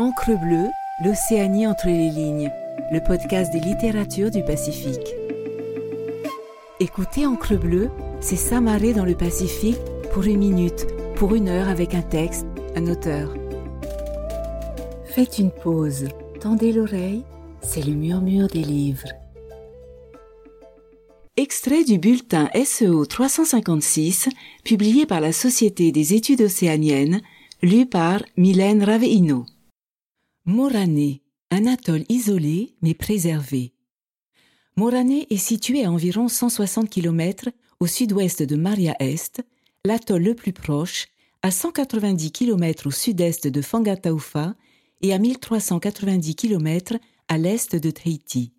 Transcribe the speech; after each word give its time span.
Encre 0.00 0.30
bleue, 0.30 0.70
l'Océanie 1.04 1.66
entre 1.66 1.88
les 1.88 2.08
lignes, 2.08 2.50
le 2.90 3.02
podcast 3.02 3.52
des 3.52 3.60
littératures 3.60 4.30
du 4.30 4.42
Pacifique. 4.42 5.14
Écoutez 6.80 7.26
Encre 7.26 7.58
bleue, 7.58 7.90
c'est 8.18 8.36
s'amarrer 8.36 8.94
dans 8.94 9.04
le 9.04 9.14
Pacifique 9.14 9.76
pour 10.14 10.22
une 10.22 10.38
minute, 10.38 10.86
pour 11.16 11.34
une 11.34 11.50
heure 11.50 11.68
avec 11.68 11.94
un 11.94 12.00
texte, 12.00 12.46
un 12.76 12.86
auteur. 12.86 13.34
Faites 15.04 15.38
une 15.38 15.50
pause, 15.50 16.08
tendez 16.40 16.72
l'oreille, 16.72 17.22
c'est 17.60 17.84
le 17.84 17.92
murmure 17.92 18.48
des 18.48 18.64
livres. 18.64 19.08
Extrait 21.36 21.84
du 21.84 21.98
bulletin 21.98 22.48
SEO 22.64 23.04
356, 23.04 24.30
publié 24.64 25.04
par 25.04 25.20
la 25.20 25.32
Société 25.32 25.92
des 25.92 26.14
études 26.14 26.40
océaniennes, 26.40 27.20
lu 27.60 27.84
par 27.84 28.22
Mylène 28.38 28.82
Raveino. 28.82 29.44
Morané, 30.50 31.22
un 31.52 31.64
atoll 31.66 32.04
isolé 32.08 32.74
mais 32.82 32.94
préservé. 32.94 33.72
Morané 34.74 35.28
est 35.30 35.36
situé 35.36 35.84
à 35.84 35.92
environ 35.92 36.26
160 36.26 36.90
km 36.90 37.50
au 37.78 37.86
sud-ouest 37.86 38.42
de 38.42 38.56
Maria 38.56 38.96
Est, 38.98 39.44
l'atoll 39.84 40.24
le 40.24 40.34
plus 40.34 40.52
proche, 40.52 41.06
à 41.42 41.52
190 41.52 42.32
km 42.32 42.88
au 42.88 42.90
sud-est 42.90 43.46
de 43.46 43.62
Fangataufa 43.62 44.56
et 45.02 45.14
à 45.14 45.18
1390 45.18 46.34
km 46.34 46.96
à 47.28 47.38
l'est 47.38 47.76
de 47.76 47.90
Tahiti. 47.92 48.52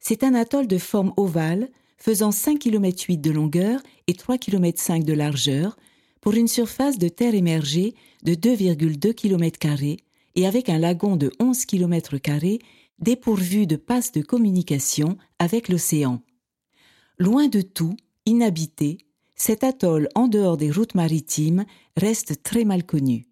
C'est 0.00 0.24
un 0.24 0.34
atoll 0.34 0.66
de 0.66 0.78
forme 0.78 1.12
ovale 1.16 1.70
faisant 1.98 2.32
5 2.32 2.58
km 2.58 3.04
8 3.06 3.18
de 3.18 3.30
longueur 3.30 3.80
et 4.08 4.14
3 4.14 4.38
km 4.38 5.04
de 5.04 5.12
largeur 5.12 5.76
pour 6.20 6.34
une 6.34 6.48
surface 6.48 6.98
de 6.98 7.08
terre 7.08 7.36
émergée 7.36 7.94
de 8.24 8.34
2,2 8.34 9.14
km 9.14 9.60
et 10.34 10.46
avec 10.46 10.68
un 10.68 10.78
lagon 10.78 11.16
de 11.16 11.30
11 11.40 11.64
km 11.66 12.16
dépourvu 12.98 13.66
de 13.66 13.76
passes 13.76 14.12
de 14.12 14.22
communication 14.22 15.16
avec 15.38 15.68
l'océan. 15.68 16.22
Loin 17.18 17.48
de 17.48 17.60
tout, 17.60 17.96
inhabité, 18.26 18.98
cet 19.36 19.64
atoll 19.64 20.08
en 20.14 20.28
dehors 20.28 20.56
des 20.56 20.70
routes 20.70 20.94
maritimes 20.94 21.64
reste 21.96 22.42
très 22.42 22.64
mal 22.64 22.84
connu. 22.84 23.26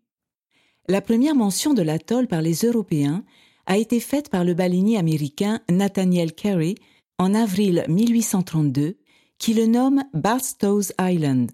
La 0.88 1.00
première 1.00 1.36
mention 1.36 1.72
de 1.72 1.82
l'atoll 1.82 2.26
par 2.26 2.42
les 2.42 2.64
Européens 2.64 3.24
a 3.66 3.76
été 3.76 4.00
faite 4.00 4.28
par 4.28 4.44
le 4.44 4.54
baleinier 4.54 4.96
américain 4.98 5.60
Nathaniel 5.70 6.32
Carey 6.32 6.74
en 7.18 7.34
avril 7.34 7.84
1832, 7.88 8.96
qui 9.38 9.54
le 9.54 9.66
nomme 9.66 10.02
Barstow's 10.12 10.92
Island. 11.00 11.52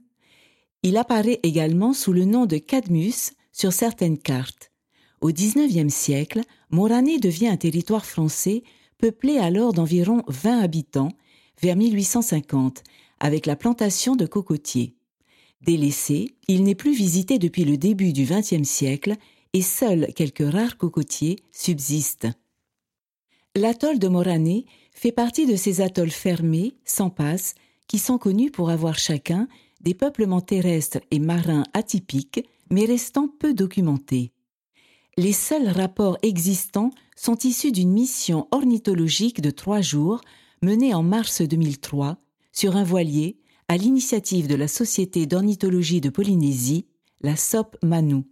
Il 0.82 0.96
apparaît 0.96 1.40
également 1.42 1.92
sous 1.92 2.12
le 2.12 2.24
nom 2.24 2.46
de 2.46 2.56
Cadmus 2.56 3.32
sur 3.52 3.72
certaines 3.72 4.18
cartes. 4.18 4.70
Au 5.20 5.30
XIXe 5.32 5.92
siècle, 5.92 6.42
Morané 6.70 7.18
devient 7.18 7.48
un 7.48 7.56
territoire 7.56 8.04
français 8.04 8.62
peuplé 8.98 9.38
alors 9.38 9.72
d'environ 9.72 10.22
20 10.28 10.60
habitants 10.60 11.12
vers 11.62 11.76
1850, 11.76 12.82
avec 13.18 13.46
la 13.46 13.56
plantation 13.56 14.14
de 14.14 14.26
cocotiers. 14.26 14.94
Délaissé, 15.62 16.34
il 16.48 16.64
n'est 16.64 16.74
plus 16.74 16.94
visité 16.94 17.38
depuis 17.38 17.64
le 17.64 17.78
début 17.78 18.12
du 18.12 18.24
XXe 18.24 18.68
siècle 18.68 19.14
et 19.54 19.62
seuls 19.62 20.12
quelques 20.14 20.46
rares 20.46 20.76
cocotiers 20.76 21.36
subsistent. 21.50 22.28
L'atoll 23.54 23.98
de 23.98 24.08
Morané 24.08 24.66
fait 24.92 25.12
partie 25.12 25.46
de 25.46 25.56
ces 25.56 25.80
atolls 25.80 26.10
fermés, 26.10 26.74
sans 26.84 27.08
passe, 27.08 27.54
qui 27.88 27.98
sont 27.98 28.18
connus 28.18 28.50
pour 28.50 28.68
avoir 28.68 28.98
chacun 28.98 29.48
des 29.80 29.94
peuplements 29.94 30.42
terrestres 30.42 31.00
et 31.10 31.18
marins 31.18 31.64
atypiques, 31.72 32.46
mais 32.70 32.84
restant 32.84 33.28
peu 33.28 33.54
documentés 33.54 34.32
les 35.18 35.32
seuls 35.32 35.68
rapports 35.68 36.18
existants 36.22 36.90
sont 37.16 37.36
issus 37.36 37.72
d'une 37.72 37.90
mission 37.90 38.48
ornithologique 38.50 39.40
de 39.40 39.50
trois 39.50 39.80
jours 39.80 40.20
menée 40.62 40.92
en 40.92 41.02
mars 41.02 41.40
2003 41.40 42.18
sur 42.52 42.76
un 42.76 42.84
voilier 42.84 43.38
à 43.68 43.78
l'initiative 43.78 44.46
de 44.46 44.54
la 44.54 44.68
Société 44.68 45.26
d'ornithologie 45.26 46.02
de 46.02 46.10
Polynésie, 46.10 46.86
la 47.22 47.34
SOP 47.34 47.76
Manu, 47.82 48.24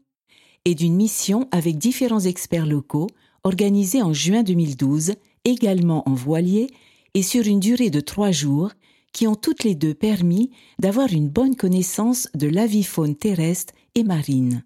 et 0.67 0.75
d'une 0.75 0.95
mission 0.95 1.49
avec 1.53 1.79
différents 1.79 2.21
experts 2.21 2.67
locaux 2.67 3.09
organisée 3.45 4.03
en 4.03 4.13
juin 4.13 4.43
2012, 4.43 5.15
également 5.45 6.07
en 6.09 6.15
voilier 6.15 6.69
et 7.15 7.23
sur 7.23 7.47
une 7.47 7.61
durée 7.61 7.91
de 7.91 8.01
trois 8.01 8.31
jours, 8.31 8.73
qui 9.13 9.27
ont 9.27 9.37
toutes 9.37 9.65
les 9.65 9.75
deux 9.75 9.95
permis 9.95 10.51
d'avoir 10.79 11.13
une 11.13 11.29
bonne 11.29 11.57
connaissance 11.57 12.29
de 12.35 12.49
l'avifaune 12.49 13.15
terrestre 13.15 13.73
et 13.95 14.05
marine. 14.05 14.65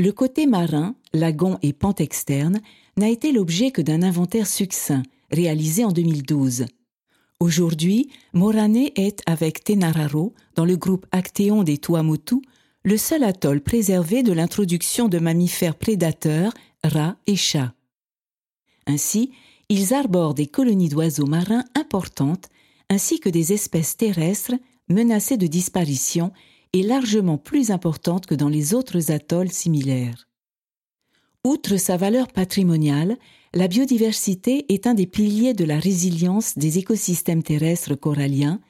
Le 0.00 0.10
côté 0.12 0.46
marin, 0.46 0.94
lagon 1.12 1.58
et 1.62 1.72
pente 1.72 2.00
externe 2.00 2.60
n'a 2.96 3.08
été 3.08 3.32
l'objet 3.32 3.70
que 3.70 3.82
d'un 3.82 4.02
inventaire 4.02 4.46
succinct, 4.46 5.02
réalisé 5.30 5.84
en 5.84 5.92
2012. 5.92 6.66
Aujourd'hui, 7.40 8.10
Morané 8.34 8.92
est, 8.96 9.20
avec 9.26 9.64
Tenararo, 9.64 10.34
dans 10.54 10.64
le 10.64 10.76
groupe 10.76 11.06
Actéon 11.12 11.64
des 11.64 11.78
Tuamotu, 11.78 12.36
le 12.84 12.96
seul 12.96 13.24
atoll 13.24 13.60
préservé 13.60 14.22
de 14.22 14.32
l'introduction 14.32 15.08
de 15.08 15.18
mammifères 15.18 15.76
prédateurs, 15.76 16.52
rats 16.84 17.16
et 17.26 17.36
chats. 17.36 17.74
Ainsi, 18.86 19.30
ils 19.68 19.94
arborent 19.94 20.34
des 20.34 20.46
colonies 20.46 20.88
d'oiseaux 20.88 21.26
marins 21.26 21.64
importantes, 21.74 22.48
ainsi 22.90 23.20
que 23.20 23.28
des 23.28 23.52
espèces 23.52 23.96
terrestres 23.96 24.54
menacées 24.88 25.36
de 25.36 25.46
disparition 25.46 26.32
est 26.72 26.82
largement 26.82 27.38
plus 27.38 27.70
importante 27.70 28.26
que 28.26 28.34
dans 28.34 28.48
les 28.48 28.74
autres 28.74 29.10
atolls 29.10 29.52
similaires. 29.52 30.28
Outre 31.44 31.76
sa 31.76 31.96
valeur 31.96 32.28
patrimoniale, 32.28 33.18
la 33.52 33.68
biodiversité 33.68 34.72
est 34.72 34.86
un 34.86 34.94
des 34.94 35.06
piliers 35.06 35.54
de 35.54 35.64
la 35.64 35.78
résilience 35.78 36.56
des 36.56 36.78
écosystèmes 36.78 37.42
terrestres 37.42 37.96
coralliens 37.96 38.60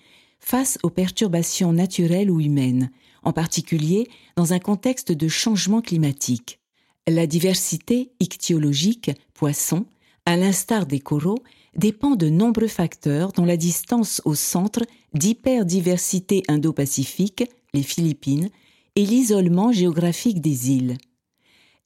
face 0.40 0.78
aux 0.82 0.90
perturbations 0.90 1.72
naturelles 1.72 2.30
ou 2.30 2.40
humaines, 2.40 2.90
en 3.22 3.32
particulier 3.32 4.08
dans 4.36 4.52
un 4.52 4.58
contexte 4.58 5.12
de 5.12 5.28
changement 5.28 5.82
climatique. 5.82 6.58
La 7.06 7.26
diversité 7.26 8.10
ichthyologique, 8.20 9.10
poissons, 9.34 9.86
à 10.24 10.36
l'instar 10.36 10.86
des 10.86 11.00
coraux, 11.00 11.42
dépend 11.76 12.16
de 12.16 12.28
nombreux 12.28 12.68
facteurs 12.68 13.32
dont 13.32 13.44
la 13.44 13.56
distance 13.56 14.20
au 14.24 14.34
centre 14.34 14.82
d'hyperdiversité 15.14 16.42
indo-pacifique 16.48 17.44
les 17.74 17.82
Philippines, 17.82 18.50
et 18.96 19.06
l'isolement 19.06 19.72
géographique 19.72 20.40
des 20.40 20.70
îles. 20.70 20.98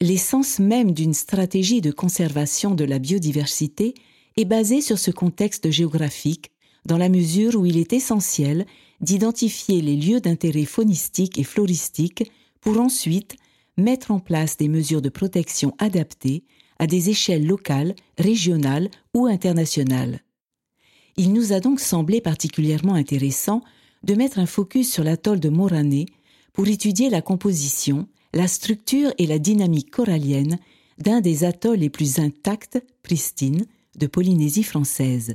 L'essence 0.00 0.58
même 0.58 0.92
d'une 0.92 1.14
stratégie 1.14 1.80
de 1.80 1.90
conservation 1.90 2.74
de 2.74 2.84
la 2.84 2.98
biodiversité 2.98 3.94
est 4.36 4.44
basée 4.44 4.80
sur 4.80 4.98
ce 4.98 5.10
contexte 5.10 5.70
géographique, 5.70 6.50
dans 6.84 6.98
la 6.98 7.08
mesure 7.08 7.56
où 7.56 7.66
il 7.66 7.78
est 7.78 7.92
essentiel 7.92 8.66
d'identifier 9.00 9.80
les 9.80 9.96
lieux 9.96 10.20
d'intérêt 10.20 10.64
faunistique 10.64 11.38
et 11.38 11.44
floristique 11.44 12.30
pour 12.60 12.80
ensuite 12.80 13.36
mettre 13.76 14.10
en 14.10 14.20
place 14.20 14.56
des 14.56 14.68
mesures 14.68 15.02
de 15.02 15.08
protection 15.08 15.74
adaptées 15.78 16.44
à 16.78 16.86
des 16.86 17.10
échelles 17.10 17.46
locales, 17.46 17.94
régionales 18.18 18.90
ou 19.14 19.26
internationales. 19.26 20.20
Il 21.16 21.32
nous 21.32 21.52
a 21.52 21.60
donc 21.60 21.80
semblé 21.80 22.20
particulièrement 22.20 22.94
intéressant 22.94 23.62
de 24.06 24.14
mettre 24.14 24.38
un 24.38 24.46
focus 24.46 24.90
sur 24.90 25.02
l'atoll 25.02 25.40
de 25.40 25.48
Morané 25.48 26.06
pour 26.52 26.68
étudier 26.68 27.10
la 27.10 27.22
composition, 27.22 28.06
la 28.32 28.46
structure 28.46 29.12
et 29.18 29.26
la 29.26 29.40
dynamique 29.40 29.90
corallienne 29.90 30.58
d'un 30.98 31.20
des 31.20 31.44
atolls 31.44 31.80
les 31.80 31.90
plus 31.90 32.20
intacts, 32.20 32.82
pristines, 33.02 33.66
de 33.96 34.06
Polynésie 34.06 34.62
française. 34.62 35.34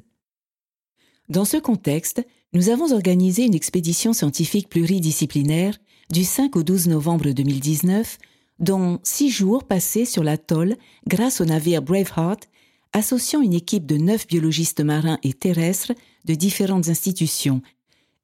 Dans 1.30 1.46
ce 1.46 1.58
contexte, 1.58 2.26
nous 2.54 2.70
avons 2.70 2.94
organisé 2.94 3.44
une 3.44 3.56
expédition 3.56 4.14
scientifique 4.14 4.70
pluridisciplinaire 4.70 5.78
du 6.10 6.24
5 6.24 6.56
au 6.56 6.64
12 6.64 6.88
novembre 6.88 7.30
2019, 7.32 8.18
dont 8.60 9.00
six 9.04 9.30
jours 9.30 9.66
passés 9.66 10.06
sur 10.06 10.24
l'atoll 10.24 10.78
grâce 11.08 11.42
au 11.42 11.46
navire 11.46 11.82
Braveheart, 11.82 12.48
associant 12.94 13.42
une 13.42 13.54
équipe 13.54 13.86
de 13.86 13.98
neuf 13.98 14.28
biologistes 14.28 14.82
marins 14.82 15.20
et 15.24 15.34
terrestres 15.34 15.94
de 16.26 16.36
différentes 16.36 16.90
institutions 16.90 17.62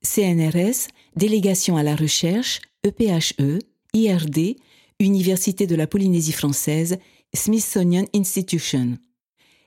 CNRS, 0.07 0.87
Délégation 1.15 1.77
à 1.77 1.83
la 1.83 1.95
recherche, 1.95 2.61
EPHE, 2.83 3.59
IRD, 3.93 4.55
Université 4.99 5.67
de 5.67 5.75
la 5.75 5.87
Polynésie 5.87 6.31
française, 6.31 6.97
Smithsonian 7.33 8.05
Institution, 8.15 8.97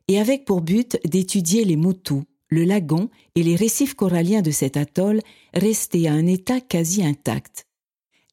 et 0.09 0.19
avec 0.19 0.45
pour 0.45 0.61
but 0.61 0.99
d'étudier 1.05 1.65
les 1.65 1.77
moutous, 1.77 2.25
le 2.49 2.65
lagon 2.65 3.11
et 3.35 3.43
les 3.43 3.55
récifs 3.55 3.95
coralliens 3.95 4.43
de 4.43 4.51
cet 4.51 4.77
atoll 4.77 5.21
restés 5.55 6.09
à 6.09 6.13
un 6.13 6.27
état 6.27 6.61
quasi 6.61 7.05
intact. 7.05 7.67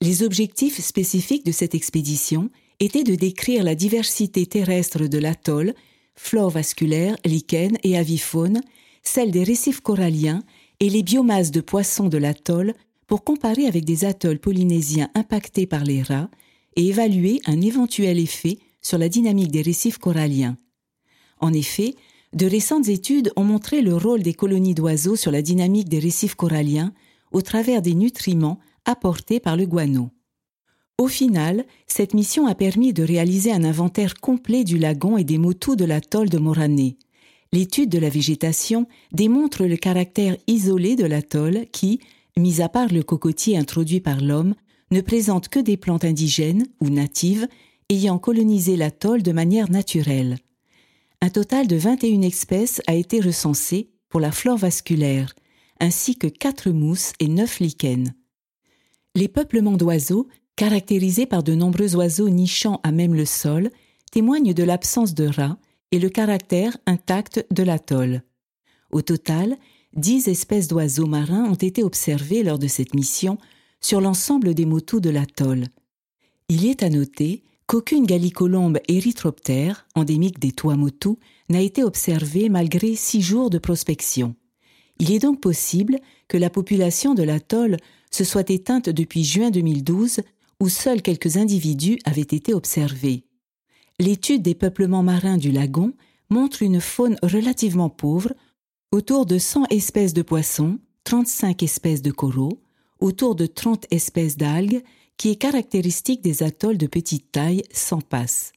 Les 0.01 0.23
objectifs 0.23 0.79
spécifiques 0.79 1.45
de 1.45 1.51
cette 1.51 1.75
expédition 1.75 2.49
étaient 2.79 3.03
de 3.03 3.15
décrire 3.15 3.63
la 3.63 3.75
diversité 3.75 4.45
terrestre 4.45 5.07
de 5.07 5.17
l'atoll, 5.17 5.73
flore 6.15 6.51
vasculaire, 6.51 7.15
lichen 7.25 7.77
et 7.83 7.97
avifaune, 7.97 8.61
celle 9.03 9.31
des 9.31 9.43
récifs 9.43 9.81
coralliens 9.81 10.43
et 10.79 10.89
les 10.89 11.03
biomasses 11.03 11.51
de 11.51 11.61
poissons 11.61 12.07
de 12.07 12.17
l'atoll 12.17 12.73
pour 13.07 13.23
comparer 13.23 13.65
avec 13.65 13.85
des 13.85 14.05
atolls 14.05 14.39
polynésiens 14.39 15.09
impactés 15.15 15.65
par 15.65 15.83
les 15.83 16.01
rats 16.01 16.29
et 16.75 16.87
évaluer 16.87 17.41
un 17.45 17.61
éventuel 17.61 18.19
effet 18.19 18.59
sur 18.81 18.97
la 18.97 19.09
dynamique 19.09 19.51
des 19.51 19.61
récifs 19.61 19.97
coralliens. 19.97 20.57
En 21.39 21.53
effet, 21.53 21.95
de 22.33 22.45
récentes 22.45 22.89
études 22.89 23.31
ont 23.35 23.43
montré 23.43 23.81
le 23.81 23.95
rôle 23.95 24.21
des 24.21 24.33
colonies 24.33 24.75
d'oiseaux 24.75 25.15
sur 25.15 25.31
la 25.31 25.41
dynamique 25.41 25.89
des 25.89 25.99
récifs 25.99 26.35
coralliens 26.35 26.93
au 27.31 27.41
travers 27.41 27.81
des 27.81 27.95
nutriments 27.95 28.59
apportés 28.85 29.39
par 29.39 29.57
le 29.57 29.65
guano. 29.65 30.09
Au 30.97 31.07
final, 31.07 31.65
cette 31.85 32.13
mission 32.13 32.47
a 32.47 32.55
permis 32.55 32.91
de 32.91 33.03
réaliser 33.03 33.51
un 33.51 33.63
inventaire 33.63 34.15
complet 34.15 34.63
du 34.63 34.77
lagon 34.77 35.17
et 35.17 35.23
des 35.23 35.37
motus 35.37 35.75
de 35.75 35.85
l'atoll 35.85 36.29
de 36.29 36.39
Morané. 36.39 36.97
L'étude 37.53 37.89
de 37.89 37.99
la 37.99 38.09
végétation 38.09 38.87
démontre 39.11 39.65
le 39.65 39.77
caractère 39.77 40.37
isolé 40.47 40.95
de 40.95 41.05
l'atoll 41.05 41.65
qui, 41.71 41.99
mis 42.37 42.61
à 42.61 42.69
part 42.69 42.91
le 42.91 43.03
cocotier 43.03 43.57
introduit 43.57 44.01
par 44.01 44.21
l'homme, 44.21 44.55
ne 44.91 45.01
présente 45.01 45.49
que 45.49 45.59
des 45.59 45.77
plantes 45.77 46.05
indigènes 46.05 46.67
ou 46.81 46.89
natives 46.89 47.47
ayant 47.89 48.19
colonisé 48.19 48.75
l'atoll 48.75 49.23
de 49.23 49.31
manière 49.31 49.71
naturelle. 49.71 50.37
Un 51.21 51.29
total 51.29 51.67
de 51.67 51.75
21 51.75 52.21
espèces 52.21 52.81
a 52.87 52.93
été 52.93 53.19
recensé 53.21 53.89
pour 54.09 54.19
la 54.19 54.31
flore 54.31 54.57
vasculaire, 54.57 55.33
ainsi 55.79 56.15
que 56.15 56.27
quatre 56.27 56.69
mousses 56.69 57.13
et 57.19 57.27
neuf 57.27 57.59
lichens. 57.59 58.13
Les 59.15 59.27
peuplements 59.27 59.77
d'oiseaux, 59.77 60.27
caractérisés 60.55 61.25
par 61.25 61.43
de 61.43 61.53
nombreux 61.55 61.95
oiseaux 61.95 62.29
nichant 62.29 62.79
à 62.83 62.91
même 62.91 63.15
le 63.15 63.25
sol, 63.25 63.71
témoignent 64.11 64.53
de 64.53 64.63
l'absence 64.63 65.13
de 65.13 65.27
rats 65.27 65.57
et 65.91 65.99
le 65.99 66.09
caractère 66.09 66.77
intact 66.85 67.45
de 67.51 67.63
l'atoll. 67.63 68.23
Au 68.91 69.01
total, 69.01 69.57
dix 69.95 70.27
espèces 70.27 70.67
d'oiseaux 70.67 71.07
marins 71.07 71.45
ont 71.45 71.55
été 71.55 71.83
observées 71.83 72.43
lors 72.43 72.59
de 72.59 72.67
cette 72.67 72.93
mission 72.93 73.37
sur 73.81 74.01
l'ensemble 74.01 74.53
des 74.53 74.65
motus 74.65 75.01
de 75.01 75.09
l'atoll. 75.09 75.65
Il 76.49 76.65
est 76.65 76.83
à 76.83 76.89
noter 76.89 77.43
qu'aucune 77.67 78.05
gallicolombe 78.05 78.79
érythroptère, 78.87 79.87
endémique 79.95 80.39
des 80.39 80.53
Tuamotu, 80.53 81.17
n'a 81.49 81.61
été 81.61 81.83
observée 81.83 82.49
malgré 82.49 82.95
six 82.95 83.21
jours 83.21 83.49
de 83.49 83.57
prospection. 83.57 84.35
Il 84.99 85.11
est 85.11 85.19
donc 85.19 85.41
possible 85.41 85.99
que 86.27 86.37
la 86.37 86.49
population 86.49 87.13
de 87.13 87.23
l'atoll 87.23 87.77
se 88.09 88.23
soit 88.23 88.49
éteinte 88.49 88.89
depuis 88.89 89.23
juin 89.23 89.51
2012, 89.51 90.21
où 90.59 90.69
seuls 90.69 91.01
quelques 91.01 91.37
individus 91.37 91.99
avaient 92.05 92.21
été 92.21 92.53
observés. 92.53 93.26
L'étude 93.99 94.43
des 94.43 94.53
peuplements 94.53 95.03
marins 95.03 95.37
du 95.37 95.51
lagon 95.51 95.93
montre 96.29 96.61
une 96.61 96.81
faune 96.81 97.17
relativement 97.23 97.89
pauvre, 97.89 98.33
autour 98.91 99.25
de 99.25 99.39
100 99.39 99.65
espèces 99.71 100.13
de 100.13 100.21
poissons, 100.21 100.79
35 101.03 101.63
espèces 101.63 102.01
de 102.03 102.11
coraux, 102.11 102.61
autour 102.99 103.33
de 103.35 103.47
30 103.47 103.85
espèces 103.89 104.37
d'algues, 104.37 104.83
qui 105.17 105.29
est 105.29 105.35
caractéristique 105.35 106.21
des 106.21 106.43
atolls 106.43 106.77
de 106.77 106.85
petite 106.85 107.31
taille 107.31 107.63
sans 107.71 108.01
passe. 108.01 108.51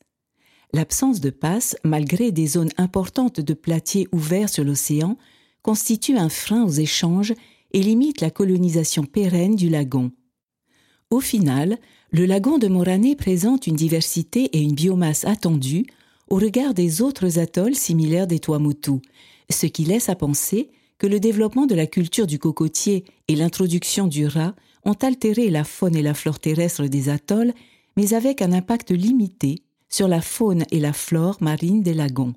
L'absence 0.72 1.20
de 1.20 1.30
passe, 1.30 1.74
malgré 1.84 2.32
des 2.32 2.46
zones 2.46 2.70
importantes 2.76 3.40
de 3.40 3.54
platiers 3.54 4.08
ouverts 4.12 4.50
sur 4.50 4.62
l'océan, 4.62 5.16
constitue 5.62 6.18
un 6.18 6.28
frein 6.28 6.64
aux 6.64 6.70
échanges 6.70 7.34
et 7.72 7.80
limite 7.82 8.20
la 8.20 8.30
colonisation 8.30 9.04
pérenne 9.04 9.56
du 9.56 9.68
lagon. 9.68 10.12
Au 11.10 11.20
final, 11.20 11.78
le 12.12 12.26
lagon 12.26 12.58
de 12.58 12.66
Morané 12.66 13.14
présente 13.14 13.66
une 13.66 13.76
diversité 13.76 14.44
et 14.56 14.60
une 14.60 14.74
biomasse 14.74 15.24
attendues 15.24 15.86
au 16.28 16.36
regard 16.36 16.74
des 16.74 17.02
autres 17.02 17.38
atolls 17.38 17.74
similaires 17.74 18.26
des 18.26 18.40
Tuamotu, 18.40 19.00
ce 19.48 19.66
qui 19.66 19.84
laisse 19.84 20.08
à 20.08 20.16
penser 20.16 20.70
que 20.98 21.06
le 21.06 21.20
développement 21.20 21.66
de 21.66 21.74
la 21.74 21.86
culture 21.86 22.26
du 22.26 22.38
cocotier 22.38 23.04
et 23.28 23.36
l'introduction 23.36 24.06
du 24.06 24.26
rat 24.26 24.54
ont 24.84 24.96
altéré 25.02 25.50
la 25.50 25.64
faune 25.64 25.96
et 25.96 26.02
la 26.02 26.14
flore 26.14 26.38
terrestre 26.38 26.86
des 26.86 27.08
atolls, 27.08 27.52
mais 27.96 28.14
avec 28.14 28.42
un 28.42 28.52
impact 28.52 28.90
limité 28.90 29.62
sur 29.88 30.08
la 30.08 30.20
faune 30.20 30.64
et 30.70 30.80
la 30.80 30.92
flore 30.92 31.38
marine 31.40 31.82
des 31.82 31.94
lagons. 31.94 32.34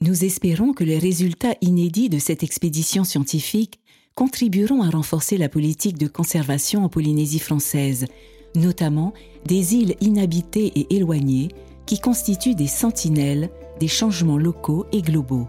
Nous 0.00 0.24
espérons 0.24 0.72
que 0.72 0.84
les 0.84 0.98
résultats 0.98 1.56
inédits 1.60 2.08
de 2.08 2.18
cette 2.18 2.42
expédition 2.42 3.04
scientifique 3.04 3.80
contribueront 4.14 4.82
à 4.82 4.90
renforcer 4.90 5.38
la 5.38 5.48
politique 5.48 5.98
de 5.98 6.06
conservation 6.06 6.84
en 6.84 6.88
Polynésie 6.88 7.38
française, 7.38 8.06
notamment 8.54 9.12
des 9.46 9.74
îles 9.74 9.94
inhabitées 10.00 10.72
et 10.74 10.96
éloignées 10.96 11.48
qui 11.86 11.98
constituent 11.98 12.54
des 12.54 12.66
sentinelles 12.66 13.50
des 13.78 13.88
changements 13.88 14.38
locaux 14.38 14.86
et 14.92 15.02
globaux. 15.02 15.46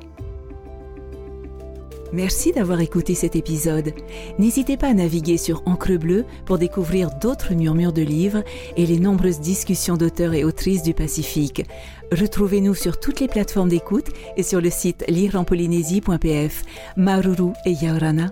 Merci 2.12 2.52
d'avoir 2.52 2.82
écouté 2.82 3.14
cet 3.14 3.36
épisode. 3.36 3.94
N'hésitez 4.40 4.78
pas 4.78 4.88
à 4.88 4.94
naviguer 4.94 5.38
sur 5.38 5.62
Encre 5.68 6.00
Bleue 6.00 6.26
pour 6.46 6.58
découvrir 6.58 7.12
d'autres 7.12 7.54
murmures 7.54 7.94
de 7.94 8.02
livres 8.02 8.44
et 8.78 8.88
les 8.88 9.00
nombreuses 9.00 9.40
discussions 9.40 9.96
d'auteurs 9.96 10.34
et 10.34 10.44
autrices 10.44 10.82
du 10.82 10.96
Pacifique. 10.96 11.66
Retrouvez-nous 12.12 12.74
sur 12.74 13.00
toutes 13.00 13.20
les 13.20 13.28
plateformes 13.28 13.70
d'écoute 13.70 14.08
et 14.38 14.44
sur 14.44 14.60
le 14.60 14.72
site 14.72 15.06
lireenpolynésie.pf. 15.08 16.64
Maruru 16.98 17.52
et 17.66 17.74
Yaorana. 17.74 18.32